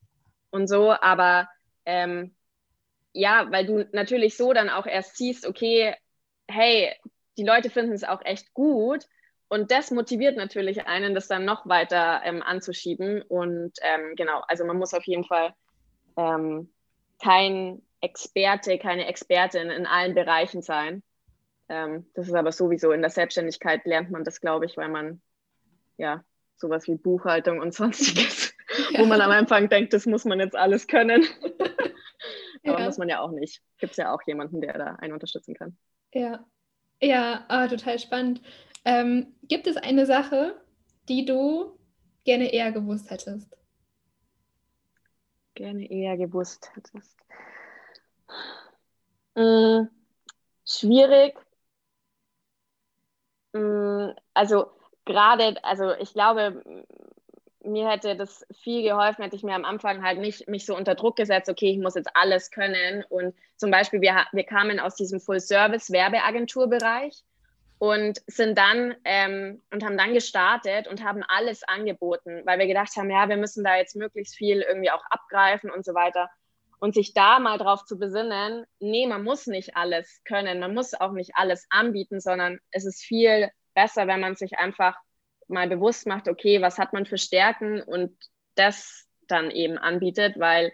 [0.49, 1.47] und so, aber
[1.85, 2.35] ähm,
[3.13, 5.95] ja, weil du natürlich so dann auch erst siehst, okay,
[6.47, 6.93] hey,
[7.37, 9.05] die Leute finden es auch echt gut.
[9.49, 13.21] Und das motiviert natürlich einen, das dann noch weiter ähm, anzuschieben.
[13.21, 15.53] Und ähm, genau, also man muss auf jeden Fall
[16.17, 16.71] ähm,
[17.21, 21.01] kein Experte, keine Expertin in allen Bereichen sein.
[21.69, 25.21] Ähm, das ist aber sowieso in der Selbstständigkeit lernt man das, glaube ich, weil man
[25.97, 26.23] ja
[26.55, 28.53] sowas wie Buchhaltung und sonstiges,
[28.91, 28.99] ja.
[28.99, 31.25] wo man am Anfang denkt, das muss man jetzt alles können.
[32.63, 32.85] aber ja.
[32.85, 33.61] muss man ja auch nicht.
[33.77, 35.77] Gibt es ja auch jemanden, der da einen unterstützen kann.
[36.13, 36.45] Ja,
[37.01, 38.41] ja, ah, total spannend.
[38.85, 40.59] Ähm, gibt es eine Sache,
[41.09, 41.77] die du
[42.23, 43.55] gerne eher gewusst hättest?
[45.53, 47.17] Gerne eher gewusst hättest.
[49.35, 49.89] Hm,
[50.65, 51.35] schwierig.
[53.53, 54.67] Hm, also
[55.05, 56.61] gerade, also ich glaube,
[57.63, 60.95] mir hätte das viel geholfen, hätte ich mir am Anfang halt nicht mich so unter
[60.95, 63.03] Druck gesetzt, okay, ich muss jetzt alles können.
[63.09, 67.23] Und zum Beispiel, wir, wir kamen aus diesem Full-Service-Werbeagenturbereich
[67.79, 72.95] und sind dann ähm, und haben dann gestartet und haben alles angeboten, weil wir gedacht
[72.95, 76.29] haben, ja, wir müssen da jetzt möglichst viel irgendwie auch abgreifen und so weiter.
[76.79, 80.93] Und sich da mal drauf zu besinnen, nee, man muss nicht alles können, man muss
[80.93, 84.95] auch nicht alles anbieten, sondern es ist viel besser, wenn man sich einfach
[85.47, 88.15] mal bewusst macht, okay, was hat man für Stärken und
[88.55, 90.71] das dann eben anbietet, weil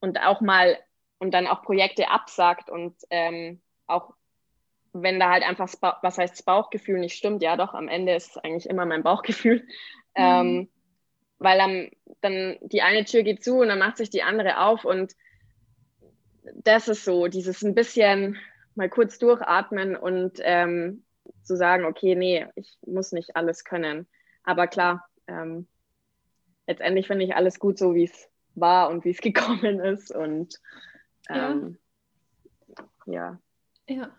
[0.00, 0.78] und auch mal
[1.18, 4.14] und dann auch Projekte absagt und ähm, auch
[4.92, 8.30] wenn da halt einfach, was heißt das Bauchgefühl nicht stimmt, ja doch, am Ende ist
[8.30, 9.60] es eigentlich immer mein Bauchgefühl.
[9.60, 9.66] Mhm.
[10.16, 10.68] Ähm,
[11.38, 14.84] weil dann, dann die eine Tür geht zu und dann macht sich die andere auf
[14.84, 15.12] und
[16.54, 18.38] das ist so, dieses ein bisschen
[18.74, 21.04] mal kurz durchatmen und ähm,
[21.42, 24.06] zu sagen, okay, nee, ich muss nicht alles können.
[24.44, 25.66] Aber klar, ähm,
[26.66, 30.14] letztendlich finde ich alles gut so, wie es war und wie es gekommen ist.
[30.14, 30.58] Und
[31.28, 31.78] ähm,
[33.06, 33.38] ja.
[33.86, 33.96] ja.
[33.96, 34.10] ja.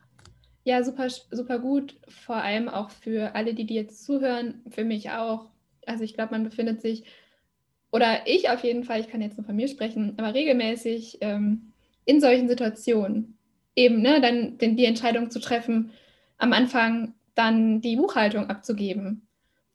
[0.65, 1.99] Ja, super, super gut.
[2.07, 5.49] Vor allem auch für alle, die, die jetzt zuhören, für mich auch.
[5.85, 7.03] Also ich glaube, man befindet sich,
[7.91, 11.72] oder ich auf jeden Fall, ich kann jetzt nur von mir sprechen, aber regelmäßig ähm,
[12.05, 13.37] in solchen Situationen.
[13.75, 15.91] Eben, ne, dann den, die Entscheidung zu treffen,
[16.37, 19.27] am Anfang dann die Buchhaltung abzugeben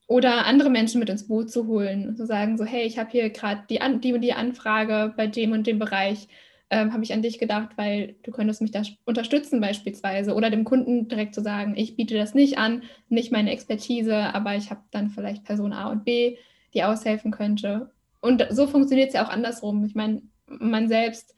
[0.07, 3.11] oder andere Menschen mit ins Boot zu holen und zu sagen, so, hey, ich habe
[3.11, 6.29] hier gerade die, die die Anfrage bei dem und dem Bereich
[6.71, 10.65] ähm, habe ich an dich gedacht, weil du könntest mich da unterstützen beispielsweise oder dem
[10.65, 14.83] Kunden direkt zu sagen, ich biete das nicht an, nicht meine Expertise, aber ich habe
[14.91, 16.37] dann vielleicht Person A und B,
[16.75, 17.91] die aushelfen könnte.
[18.21, 19.85] Und so funktioniert es ja auch andersrum.
[19.85, 21.35] Ich meine, man selbst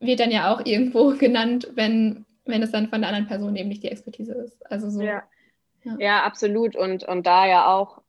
[0.00, 3.68] wird dann ja auch irgendwo genannt, wenn, wenn es dann von der anderen Person eben
[3.68, 4.70] nicht die Expertise ist.
[4.70, 5.02] Also so.
[5.02, 5.22] Ja,
[5.84, 5.96] ja.
[5.98, 6.76] ja absolut.
[6.76, 8.02] Und, und da ja auch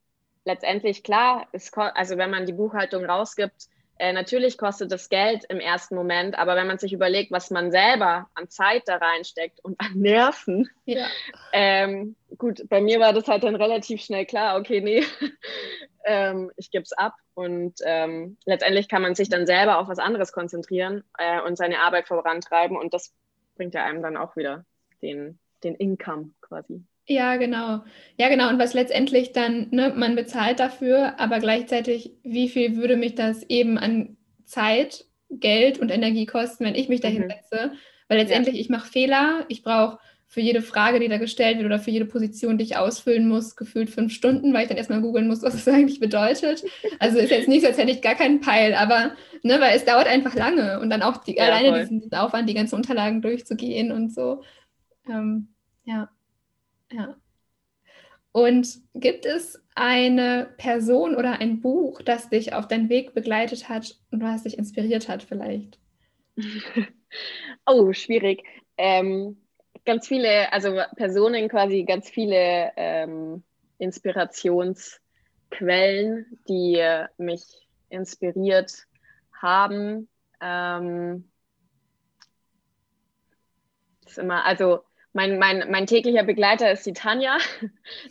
[0.44, 3.68] letztendlich klar, es, also wenn man die Buchhaltung rausgibt,
[3.98, 7.70] äh, natürlich kostet das Geld im ersten Moment, aber wenn man sich überlegt, was man
[7.70, 11.06] selber an Zeit da reinsteckt und an Nerven, ja.
[11.52, 15.04] ähm, gut, bei mir war das halt dann relativ schnell klar, okay, nee,
[16.04, 19.98] ähm, ich gebe es ab und ähm, letztendlich kann man sich dann selber auf was
[19.98, 23.12] anderes konzentrieren äh, und seine Arbeit vorantreiben und das
[23.56, 24.64] bringt ja einem dann auch wieder
[25.02, 26.84] den, den Income quasi.
[27.10, 27.80] Ja, genau.
[28.18, 28.50] Ja, genau.
[28.50, 33.42] Und was letztendlich dann, ne, man bezahlt dafür, aber gleichzeitig, wie viel würde mich das
[33.44, 37.30] eben an Zeit, Geld und Energie kosten, wenn ich mich dahin mhm.
[37.30, 37.72] setze?
[38.08, 38.60] Weil letztendlich, ja.
[38.60, 42.04] ich mache Fehler, ich brauche für jede Frage, die da gestellt wird oder für jede
[42.04, 45.54] Position, die ich ausfüllen muss, gefühlt fünf Stunden, weil ich dann erstmal googeln muss, was
[45.54, 46.62] es eigentlich bedeutet.
[46.98, 49.86] Also ist jetzt nicht so, als hätte ich gar keinen Peil, aber ne, weil es
[49.86, 51.80] dauert einfach lange und dann auch die, ja, alleine voll.
[51.80, 54.42] diesen Aufwand, die ganzen Unterlagen durchzugehen und so.
[55.08, 55.48] Ähm,
[55.84, 56.10] ja.
[56.90, 57.16] Ja.
[58.32, 63.96] Und gibt es eine Person oder ein Buch, das dich auf deinen Weg begleitet hat
[64.10, 65.78] und was dich inspiriert hat vielleicht?
[67.66, 68.44] oh, schwierig.
[68.76, 69.38] Ähm,
[69.84, 73.42] ganz viele, also Personen quasi, ganz viele ähm,
[73.78, 76.80] Inspirationsquellen, die
[77.16, 77.42] mich
[77.88, 78.86] inspiriert
[79.32, 80.08] haben.
[80.40, 81.30] Ähm,
[84.06, 87.38] ist immer, also mein, mein, mein täglicher Begleiter ist die Tanja.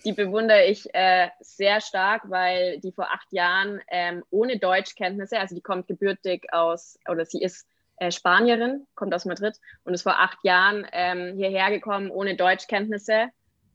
[0.04, 5.56] Die bewundere ich äh, sehr stark, weil die vor acht Jahren ähm, ohne Deutschkenntnisse, also
[5.56, 10.20] die kommt gebürtig aus, oder sie ist äh, Spanierin, kommt aus Madrid und ist vor
[10.20, 13.28] acht Jahren ähm, hierher gekommen ohne Deutschkenntnisse.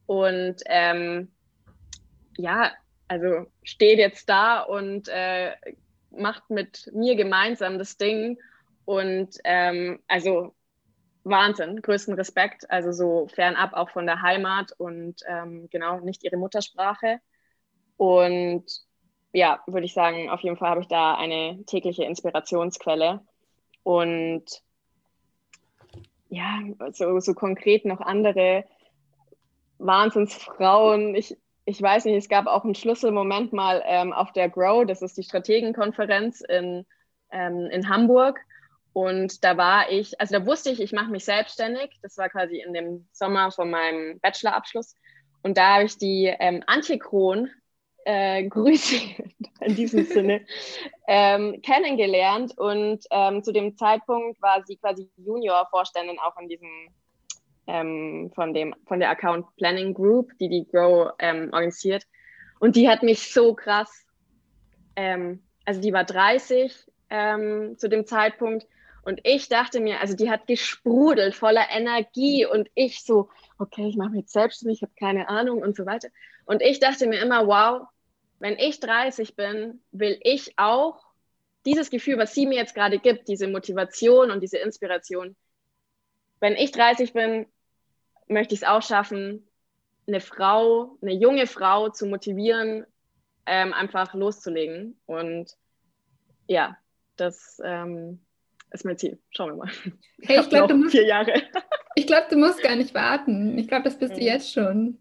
[0.07, 1.33] Und ähm,
[2.37, 2.73] ja,
[3.09, 5.53] also steht jetzt da und äh,
[6.11, 8.39] macht mit mir gemeinsam das Ding.
[8.85, 10.55] Und ähm, also
[11.25, 12.71] Wahnsinn, größten Respekt.
[12.71, 17.21] Also so fernab auch von der Heimat und ähm, genau nicht ihre Muttersprache.
[17.97, 18.65] Und
[19.33, 23.21] ja, würde ich sagen, auf jeden Fall habe ich da eine tägliche Inspirationsquelle.
[23.83, 24.45] Und
[26.29, 26.61] ja,
[26.93, 28.65] so, so konkret noch andere
[29.79, 31.15] Wahnsinnsfrauen.
[31.15, 35.03] Ich, ich weiß nicht, es gab auch einen Schlüsselmoment mal ähm, auf der Grow, das
[35.03, 36.87] ist die Strategenkonferenz in,
[37.31, 38.41] ähm, in Hamburg.
[38.93, 41.99] Und da war ich, also da wusste ich, ich mache mich selbstständig.
[42.03, 44.97] Das war quasi in dem Sommer von meinem Bachelorabschluss.
[45.43, 47.51] Und da habe ich die ähm, Antje Kron,
[48.05, 48.97] äh, Grüße
[49.61, 50.45] in diesem Sinne,
[51.09, 52.57] ähm, kennengelernt.
[52.59, 56.89] Und ähm, zu dem Zeitpunkt war sie quasi Junior-Vorständin auch in diesem,
[57.67, 62.05] ähm, von, dem, von der Account Planning Group, die die Grow ähm, organisiert.
[62.61, 64.07] Und die hat mich so krass,
[64.97, 66.73] ähm, also die war 30
[67.09, 68.67] ähm, zu dem Zeitpunkt
[69.05, 73.97] und ich dachte mir, also die hat gesprudelt voller Energie und ich so, okay, ich
[73.97, 76.09] mache mich jetzt selbstständig, ich habe keine Ahnung und so weiter.
[76.45, 77.89] Und ich dachte mir immer, wow,
[78.39, 81.05] wenn ich 30 bin, will ich auch
[81.65, 85.37] dieses Gefühl, was sie mir jetzt gerade gibt, diese Motivation und diese Inspiration,
[86.41, 87.47] wenn ich 30 bin,
[88.29, 89.49] möchte ich es auch schaffen,
[90.07, 92.85] eine Frau, eine junge Frau zu motivieren,
[93.47, 95.01] ähm, einfach loszulegen.
[95.07, 95.57] Und
[96.49, 96.77] ja,
[97.17, 98.21] das ähm,
[98.73, 99.19] ist mein Ziel.
[99.31, 99.71] Schauen wir mal.
[100.23, 101.33] Hey, ich, glaube, du musst vier Jahre.
[101.95, 103.59] Ich glaube, du musst gar nicht warten.
[103.59, 104.19] Ich glaube, das bist mhm.
[104.19, 104.99] du jetzt schon.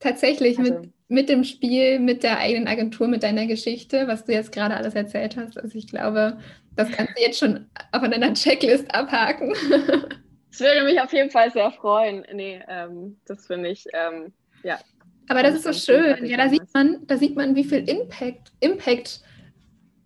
[0.00, 0.74] Tatsächlich also.
[0.74, 4.76] mit, mit dem Spiel, mit der eigenen Agentur, mit deiner Geschichte, was du jetzt gerade
[4.76, 5.58] alles erzählt hast.
[5.58, 6.38] Also ich glaube,
[6.76, 7.66] das kannst du jetzt schon
[7.98, 9.54] von deiner Checklist abhaken.
[10.50, 12.24] Das würde mich auf jeden Fall sehr freuen.
[12.32, 14.32] Nee, ähm, das finde ich, ähm,
[14.64, 14.80] ja.
[15.28, 16.24] Aber das ist so schön.
[16.24, 19.20] Ja, da sieht man, da sieht man, wie viel Impact, Impact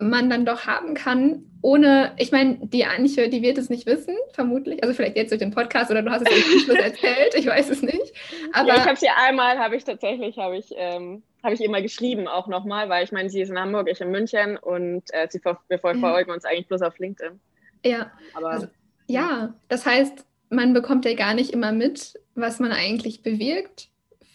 [0.08, 4.16] man dann doch haben kann, ohne, ich meine, die Anche, die wird es nicht wissen,
[4.32, 4.82] vermutlich.
[4.82, 7.70] Also vielleicht jetzt durch den Podcast oder du hast es im Anschluss erzählt, ich weiß
[7.70, 8.12] es nicht.
[8.52, 11.70] Aber ja, ich habe sie einmal, habe ich tatsächlich, habe ich, ähm, habe ich ihr
[11.70, 15.04] mal geschrieben auch nochmal, weil ich meine, sie ist in Hamburg, ich in München und
[15.12, 16.34] äh, sie wir verfolgen ja.
[16.34, 17.40] uns eigentlich bloß auf LinkedIn.
[17.84, 18.10] Ja.
[18.34, 18.66] Aber, also,
[19.06, 23.88] ja, das heißt, man bekommt ja gar nicht immer mit, was man eigentlich bewirkt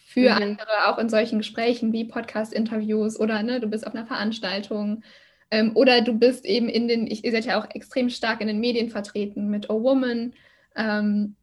[0.06, 0.42] für mhm.
[0.42, 5.02] andere, auch in solchen Gesprächen wie Podcast-Interviews oder ne, du bist auf einer Veranstaltung
[5.50, 8.48] ähm, oder du bist eben in den, ich, ihr seid ja auch extrem stark in
[8.48, 10.34] den Medien vertreten mit Oh Woman.
[10.76, 11.36] Ähm,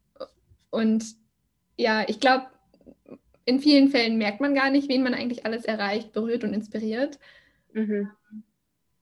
[0.70, 1.06] und
[1.78, 2.48] ja, ich glaube,
[3.46, 7.20] in vielen Fällen merkt man gar nicht, wen man eigentlich alles erreicht, berührt und inspiriert.
[7.74, 8.12] Mhm.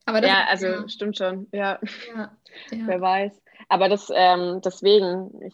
[0.05, 0.89] Aber das, ja, also ja.
[0.89, 1.79] stimmt schon, ja.
[2.13, 2.37] ja,
[2.71, 2.87] ja.
[2.87, 3.41] Wer weiß.
[3.69, 5.53] Aber das, ähm, deswegen, ich,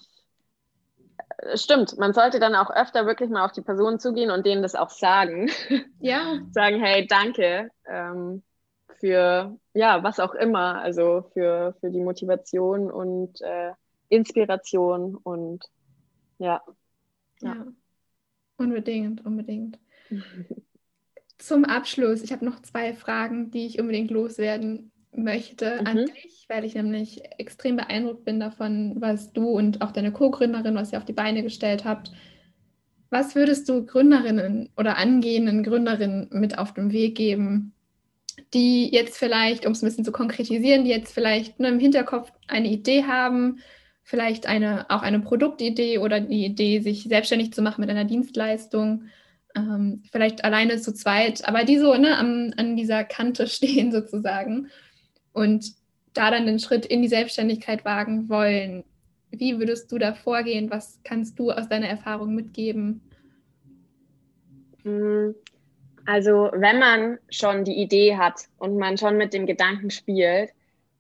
[1.38, 4.64] äh, stimmt, man sollte dann auch öfter wirklich mal auf die Personen zugehen und denen
[4.64, 5.52] das auch sagen.
[6.00, 6.40] Ja.
[6.52, 7.70] sagen, hey, danke.
[7.88, 8.44] Ähm,
[9.00, 13.72] für ja, was auch immer, also für, für die Motivation und äh,
[14.10, 15.64] Inspiration und
[16.38, 16.62] ja.
[17.42, 17.56] ja.
[17.56, 17.68] ja.
[18.58, 19.80] Unbedingt, unbedingt.
[21.38, 25.88] Zum Abschluss, ich habe noch zwei Fragen, die ich unbedingt loswerden möchte mhm.
[25.88, 30.76] an dich, weil ich nämlich extrem beeindruckt bin davon, was du und auch deine Co-Gründerin,
[30.76, 32.12] was ihr auf die Beine gestellt habt.
[33.10, 37.74] Was würdest du Gründerinnen oder angehenden Gründerinnen mit auf den Weg geben,
[38.54, 42.32] die jetzt vielleicht, um es ein bisschen zu konkretisieren, die jetzt vielleicht ne, im Hinterkopf
[42.48, 43.60] eine Idee haben,
[44.04, 49.04] vielleicht eine, auch eine Produktidee oder die Idee, sich selbstständig zu machen mit einer Dienstleistung,
[49.56, 54.70] ähm, vielleicht alleine zu zweit, aber die so ne, am, an dieser Kante stehen sozusagen
[55.34, 55.74] und
[56.14, 58.84] da dann den Schritt in die Selbstständigkeit wagen wollen.
[59.32, 60.72] Wie würdest du da vorgehen?
[60.72, 63.02] Was kannst du aus deiner Erfahrung mitgeben?
[66.12, 70.50] Also wenn man schon die Idee hat und man schon mit dem Gedanken spielt,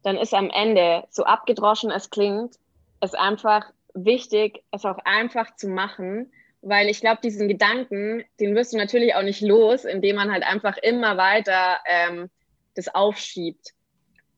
[0.03, 2.57] dann ist am Ende, so abgedroschen es klingt,
[2.99, 8.71] es einfach wichtig, es auch einfach zu machen, weil ich glaube, diesen Gedanken, den wirst
[8.71, 12.29] du natürlich auch nicht los, indem man halt einfach immer weiter ähm,
[12.75, 13.73] das aufschiebt.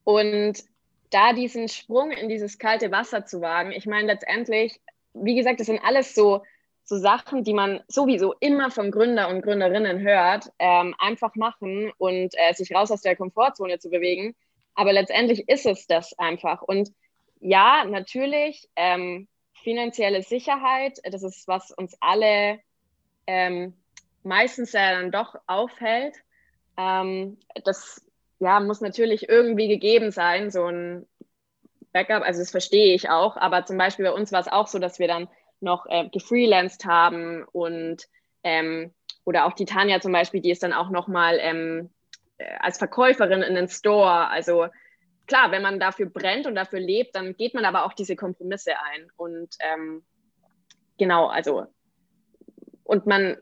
[0.06, 0.64] Und
[1.10, 4.80] da diesen Sprung in dieses kalte Wasser zu wagen, ich meine letztendlich,
[5.14, 6.44] wie gesagt, das sind alles so
[6.92, 12.34] so Sachen, die man sowieso immer von Gründer und Gründerinnen hört, ähm, einfach machen und
[12.36, 14.36] äh, sich raus aus der Komfortzone zu bewegen.
[14.76, 16.62] Aber letztendlich ist es das einfach.
[16.62, 16.92] Und
[17.40, 19.30] ja, natürlich, ähm,
[19.64, 22.60] finanzielle Sicherheit, das ist, was uns alle
[23.26, 23.74] ähm,
[24.24, 26.18] meistens ja dann doch aufhält.
[26.76, 28.06] Ähm, das
[28.40, 31.08] ja, muss natürlich irgendwie gegeben sein, so ein
[31.94, 34.78] Backup, also das verstehe ich auch, aber zum Beispiel bei uns war es auch so,
[34.78, 35.30] dass wir dann
[35.62, 38.08] noch äh, gefreelanced haben und
[38.44, 38.94] ähm,
[39.24, 41.90] oder auch die Tanja zum Beispiel, die ist dann auch nochmal ähm,
[42.38, 44.28] äh, als Verkäuferin in den Store.
[44.30, 44.68] Also
[45.28, 48.74] klar, wenn man dafür brennt und dafür lebt, dann geht man aber auch diese Kompromisse
[48.92, 49.08] ein.
[49.16, 50.04] Und ähm,
[50.98, 51.68] genau, also
[52.84, 53.38] und man,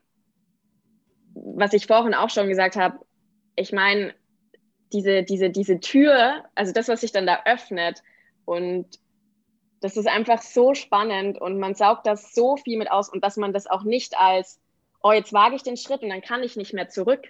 [1.33, 2.99] was ich vorhin auch schon gesagt habe,
[3.55, 4.13] ich meine,
[4.93, 8.03] diese, diese, diese Tür, also das, was sich dann da öffnet
[8.45, 8.87] und
[9.81, 13.37] das ist einfach so spannend und man saugt das so viel mit aus und dass
[13.37, 14.59] man das auch nicht als,
[15.01, 17.27] oh, jetzt wage ich den Schritt und dann kann ich nicht mehr zurück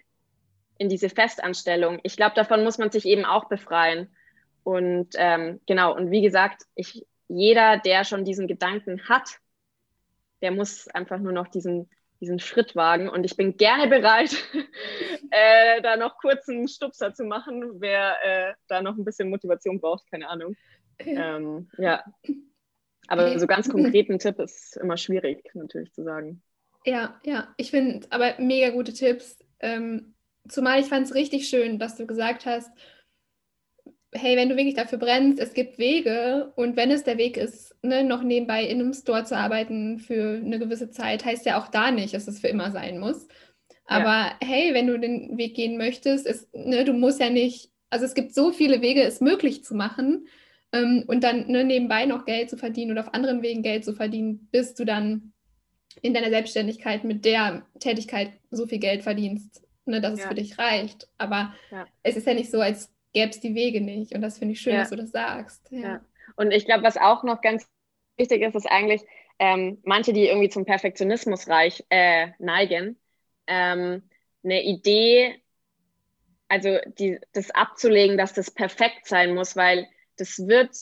[0.77, 1.99] in diese Festanstellung.
[2.03, 4.09] Ich glaube, davon muss man sich eben auch befreien.
[4.63, 9.39] Und ähm, genau, und wie gesagt, ich, jeder, der schon diesen Gedanken hat,
[10.41, 11.89] der muss einfach nur noch diesen,
[12.21, 13.09] diesen Schritt wagen.
[13.09, 14.35] Und ich bin gerne bereit,
[15.31, 19.79] äh, da noch kurz einen Stupser zu machen, wer äh, da noch ein bisschen Motivation
[19.79, 20.55] braucht, keine Ahnung.
[20.99, 22.03] Ähm, ja.
[23.07, 26.41] Aber so ganz konkreten Tipp ist immer schwierig, natürlich zu sagen.
[26.85, 29.37] Ja, ja, ich finde aber mega gute Tipps.
[29.59, 30.13] Ähm,
[30.47, 32.71] zumal ich fand es richtig schön, dass du gesagt hast,
[34.11, 37.75] hey, wenn du wirklich dafür brennst, es gibt Wege und wenn es der Weg ist,
[37.83, 41.67] ne, noch nebenbei in einem Store zu arbeiten für eine gewisse Zeit, heißt ja auch
[41.67, 43.27] da nicht, dass es für immer sein muss.
[43.85, 44.37] Aber ja.
[44.41, 48.13] hey, wenn du den Weg gehen möchtest, ist, ne, du musst ja nicht, also es
[48.13, 50.27] gibt so viele Wege, es möglich zu machen
[50.71, 53.93] ähm, und dann ne, nebenbei noch Geld zu verdienen oder auf anderen Wegen Geld zu
[53.93, 55.33] verdienen, bis du dann
[56.01, 60.57] in deiner Selbstständigkeit mit der Tätigkeit so viel Geld verdienst, ne, dass es für dich
[60.57, 61.07] reicht.
[61.17, 61.85] Aber ja.
[62.03, 64.13] es ist ja nicht so, als gäbe es die Wege nicht.
[64.13, 64.81] Und das finde ich schön, ja.
[64.81, 65.67] dass du das sagst.
[65.71, 65.79] Ja.
[65.79, 66.01] ja.
[66.35, 67.67] Und ich glaube, was auch noch ganz
[68.17, 69.01] wichtig ist, ist eigentlich,
[69.39, 72.97] ähm, manche, die irgendwie zum Perfektionismus reich, äh, neigen,
[73.47, 74.03] ähm,
[74.43, 75.41] eine Idee,
[76.47, 79.87] also die, das abzulegen, dass das perfekt sein muss, weil
[80.19, 80.75] das wird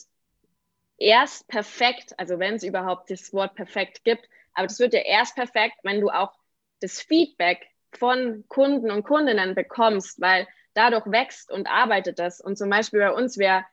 [0.98, 5.36] erst perfekt, also wenn es überhaupt das Wort perfekt gibt, aber das wird ja erst
[5.36, 6.32] perfekt, wenn du auch
[6.80, 12.40] das Feedback von Kunden und Kundinnen bekommst, weil dadurch wächst und arbeitet das.
[12.40, 13.64] Und zum Beispiel bei uns wäre,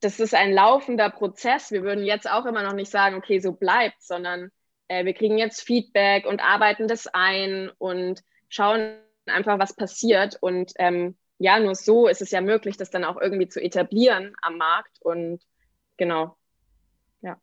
[0.00, 1.70] das ist ein laufender Prozess.
[1.70, 4.50] Wir würden jetzt auch immer noch nicht sagen, okay, so bleibt, sondern
[4.88, 10.36] äh, wir kriegen jetzt Feedback und arbeiten das ein und schauen einfach, was passiert.
[10.40, 14.34] Und ähm, ja, nur so ist es ja möglich, das dann auch irgendwie zu etablieren
[14.42, 15.00] am Markt.
[15.00, 15.40] Und
[15.96, 16.36] genau,
[17.20, 17.40] ja.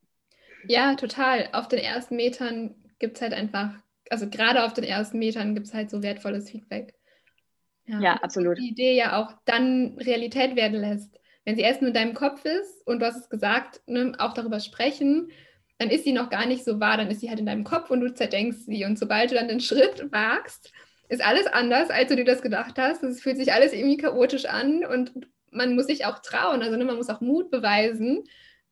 [0.67, 1.49] Ja, total.
[1.53, 3.73] Auf den ersten Metern gibt es halt einfach,
[4.09, 6.93] also gerade auf den ersten Metern gibt es halt so wertvolles Feedback.
[7.85, 8.57] Ja, ja absolut.
[8.57, 11.19] Die Idee ja auch dann Realität werden lässt.
[11.45, 14.33] Wenn sie erst nur in deinem Kopf ist und du hast es gesagt, ne, auch
[14.33, 15.31] darüber sprechen,
[15.77, 17.91] dann ist sie noch gar nicht so wahr, dann ist sie halt in deinem Kopf
[17.91, 18.85] und du zerdenkst sie.
[18.85, 20.71] Und sobald du dann den Schritt wagst,
[21.09, 23.03] ist alles anders, als du dir das gedacht hast.
[23.03, 25.13] Es fühlt sich alles irgendwie chaotisch an und
[25.51, 28.23] man muss sich auch trauen, also ne, man muss auch Mut beweisen.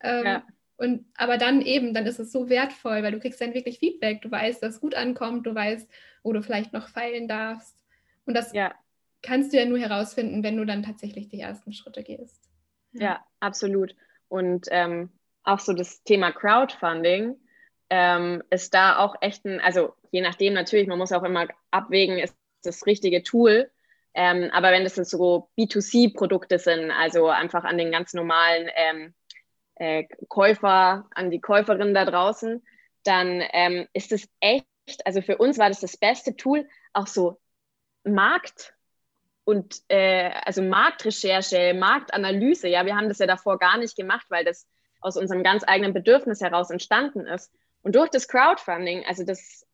[0.02, 0.44] Ähm, ja.
[0.76, 4.22] Und aber dann eben, dann ist es so wertvoll, weil du kriegst dann wirklich Feedback.
[4.22, 5.90] Du weißt, dass es gut ankommt, du weißt,
[6.24, 7.78] wo du vielleicht noch feilen darfst.
[8.26, 8.74] Und das ja
[9.24, 12.52] kannst du ja nur herausfinden, wenn du dann tatsächlich die ersten Schritte gehst.
[12.92, 13.96] Ja, ja absolut.
[14.28, 15.10] Und ähm,
[15.44, 17.36] auch so das Thema Crowdfunding
[17.96, 22.18] ähm, ist da auch echt ein, also je nachdem natürlich, man muss auch immer abwägen,
[22.18, 23.70] ist das richtige Tool.
[24.16, 29.14] Ähm, aber wenn das so B2C-Produkte sind, also einfach an den ganz normalen ähm,
[29.76, 32.66] äh, Käufer, an die Käuferin da draußen,
[33.04, 34.66] dann ähm, ist es echt,
[35.06, 37.40] also für uns war das das beste Tool, auch so
[38.04, 38.74] Markt
[39.44, 44.46] und äh, also Marktrecherche, Marktanalyse, ja, wir haben das ja davor gar nicht gemacht, weil
[44.46, 44.68] das
[45.00, 47.52] aus unserem ganz eigenen Bedürfnis heraus entstanden ist.
[47.84, 49.66] Und durch das Crowdfunding, also das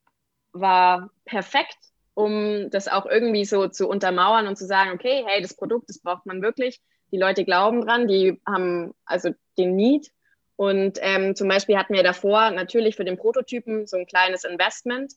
[0.51, 1.77] war perfekt,
[2.15, 5.99] um das auch irgendwie so zu untermauern und zu sagen, okay, hey, das Produkt, das
[5.99, 6.81] braucht man wirklich.
[7.11, 10.11] Die Leute glauben dran, die haben also den Need.
[10.55, 15.13] Und ähm, zum Beispiel hatten wir davor natürlich für den Prototypen so ein kleines Investment,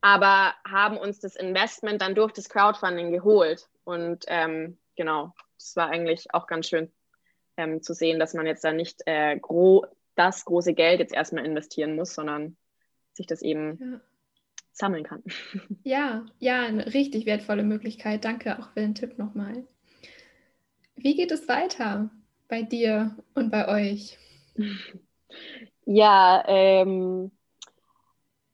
[0.00, 3.68] aber haben uns das Investment dann durch das Crowdfunding geholt.
[3.84, 6.90] Und ähm, genau, das war eigentlich auch ganz schön
[7.56, 11.44] ähm, zu sehen, dass man jetzt da nicht äh, gro das große Geld jetzt erstmal
[11.44, 12.56] investieren muss, sondern
[13.14, 14.00] sich das eben ja.
[14.72, 15.22] sammeln kann.
[15.84, 18.24] Ja, ja, eine richtig wertvolle Möglichkeit.
[18.24, 19.66] Danke auch für den Tipp nochmal.
[20.96, 22.10] Wie geht es weiter
[22.48, 24.18] bei dir und bei euch?
[25.84, 27.32] Ja, ähm,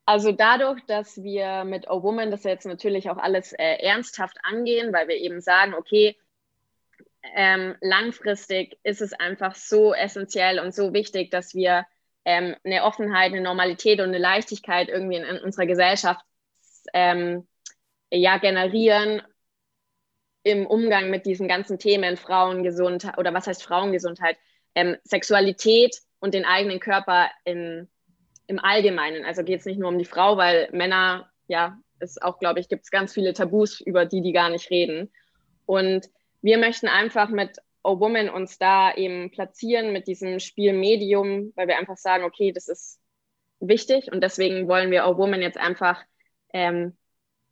[0.05, 4.91] also dadurch, dass wir mit O Woman das jetzt natürlich auch alles äh, ernsthaft angehen,
[4.91, 6.17] weil wir eben sagen, okay,
[7.35, 11.85] ähm, langfristig ist es einfach so essentiell und so wichtig, dass wir
[12.25, 16.21] ähm, eine Offenheit, eine Normalität und eine Leichtigkeit irgendwie in, in unserer Gesellschaft
[16.93, 17.47] ähm,
[18.11, 19.21] ja, generieren
[20.43, 24.37] im Umgang mit diesen ganzen Themen Frauengesundheit oder was heißt Frauengesundheit,
[24.73, 27.89] ähm, Sexualität und den eigenen Körper in
[28.49, 29.25] im Allgemeinen.
[29.25, 32.67] Also geht es nicht nur um die Frau, weil Männer ja ist auch, glaube ich,
[32.67, 35.11] gibt es ganz viele Tabus, über die die gar nicht reden.
[35.65, 36.09] Und
[36.41, 41.77] wir möchten einfach mit O Woman uns da eben platzieren mit diesem Spielmedium, weil wir
[41.77, 42.99] einfach sagen, okay, das ist
[43.59, 46.03] wichtig und deswegen wollen wir O Woman jetzt einfach
[46.53, 46.97] ähm,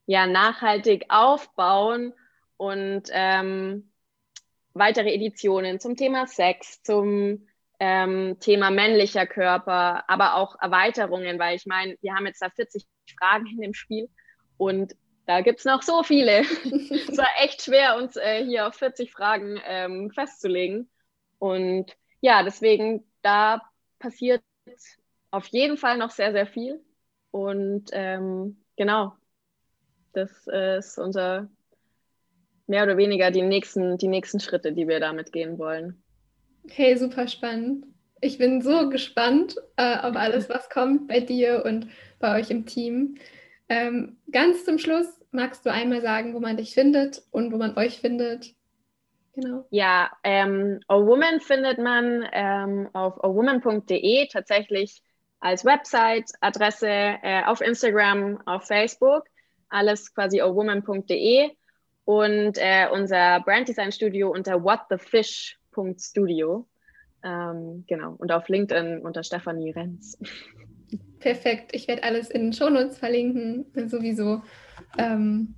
[0.05, 2.13] ja nachhaltig aufbauen
[2.57, 3.91] und ähm,
[4.73, 7.47] weitere Editionen zum Thema Sex, zum
[7.79, 12.85] ähm, Thema männlicher Körper, aber auch Erweiterungen, weil ich meine, wir haben jetzt da 40
[13.17, 14.09] Fragen in dem Spiel
[14.57, 14.95] und
[15.28, 16.39] da gibt es noch so viele.
[16.41, 20.89] es war echt schwer, uns äh, hier auf 40 Fragen ähm, festzulegen.
[21.38, 23.61] Und ja, deswegen, da
[23.99, 24.41] passiert
[25.30, 26.82] auf jeden Fall noch sehr, sehr viel.
[27.32, 29.13] Und ähm, genau,
[30.13, 31.49] das äh, ist unser
[32.65, 36.01] mehr oder weniger die nächsten, die nächsten Schritte, die wir damit gehen wollen.
[36.69, 37.86] Hey, super spannend.
[38.21, 42.65] Ich bin so gespannt äh, auf alles, was kommt bei dir und bei euch im
[42.65, 43.17] Team.
[43.69, 47.78] Ähm, ganz zum Schluss magst du einmal sagen, wo man dich findet und wo man
[47.78, 48.53] euch findet?
[49.34, 49.65] Genau.
[49.69, 55.03] Ja, ähm, A Woman findet man ähm, auf awoman.de tatsächlich
[55.39, 59.25] als Website-Adresse, äh, auf Instagram, auf Facebook,
[59.69, 61.51] alles quasi awoman.de
[62.05, 66.67] und äh, unser Branddesign Studio unter whatthefish.studio.
[67.23, 70.17] Ähm, genau, und auf LinkedIn unter Stefanie Renz.
[71.19, 71.75] Perfekt.
[71.75, 74.41] Ich werde alles in den Shownotes verlinken, sowieso.
[74.97, 75.55] Ähm,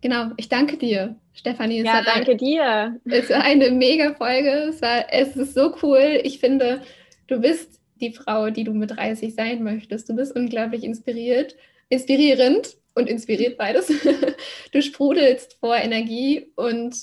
[0.00, 1.80] genau, ich danke dir, Stefanie.
[1.80, 3.00] Es ja, danke ein, dir.
[3.04, 4.50] Es war eine mega Folge.
[4.68, 6.20] Es, war, es ist so cool.
[6.22, 6.82] Ich finde,
[7.26, 10.08] du bist die Frau, die du mit 30 sein möchtest.
[10.08, 11.56] Du bist unglaublich inspiriert,
[11.88, 13.92] inspirierend und inspiriert beides.
[14.72, 16.96] du sprudelst vor Energie und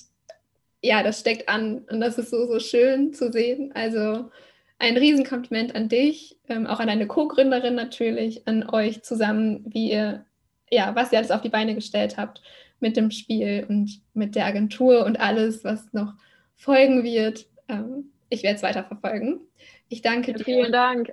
[0.82, 3.72] ja, das steckt an und das ist so, so schön zu sehen.
[3.74, 4.30] Also
[4.78, 10.26] ein Riesenkompliment an dich, ähm, auch an deine Co-Gründerin natürlich, an euch zusammen, wie ihr,
[10.72, 12.42] ja, was ihr alles auf die Beine gestellt habt
[12.80, 16.14] mit dem Spiel und mit der Agentur und alles, was noch
[16.56, 17.48] folgen wird.
[17.68, 19.42] Ähm, ich werde es weiter verfolgen.
[19.90, 20.44] Ich danke dir.
[20.44, 21.12] Vielen Dank.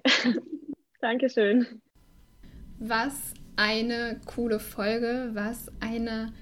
[1.01, 1.81] Dankeschön.
[2.79, 6.33] Was eine coole Folge, was eine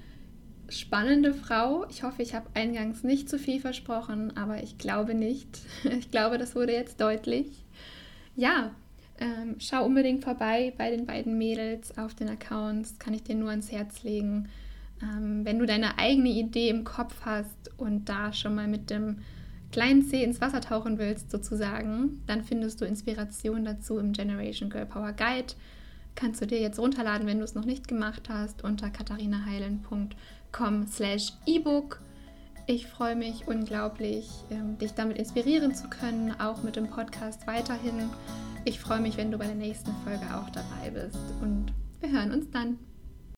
[0.69, 1.85] spannende Frau.
[1.89, 5.59] Ich hoffe, ich habe eingangs nicht zu viel versprochen, aber ich glaube nicht.
[5.97, 7.47] Ich glaube, das wurde jetzt deutlich.
[8.35, 8.75] Ja,
[9.19, 12.99] ähm, schau unbedingt vorbei bei den beiden Mädels auf den Accounts.
[12.99, 14.49] Kann ich dir nur ans Herz legen.
[15.01, 19.19] Ähm, wenn du deine eigene Idee im Kopf hast und da schon mal mit dem
[19.71, 24.85] kleinen C ins Wasser tauchen willst, sozusagen, dann findest du Inspiration dazu im Generation Girl
[24.85, 25.53] Power Guide.
[26.15, 30.09] Kannst du dir jetzt runterladen, wenn du es noch nicht gemacht hast, unter katharinaheilen.com
[30.55, 31.99] com slash ebook.
[32.67, 38.09] Ich freue mich unglaublich, ähm, dich damit inspirieren zu können, auch mit dem Podcast weiterhin.
[38.63, 41.67] Ich freue mich, wenn du bei der nächsten Folge auch dabei bist und
[41.99, 42.79] wir hören uns dann.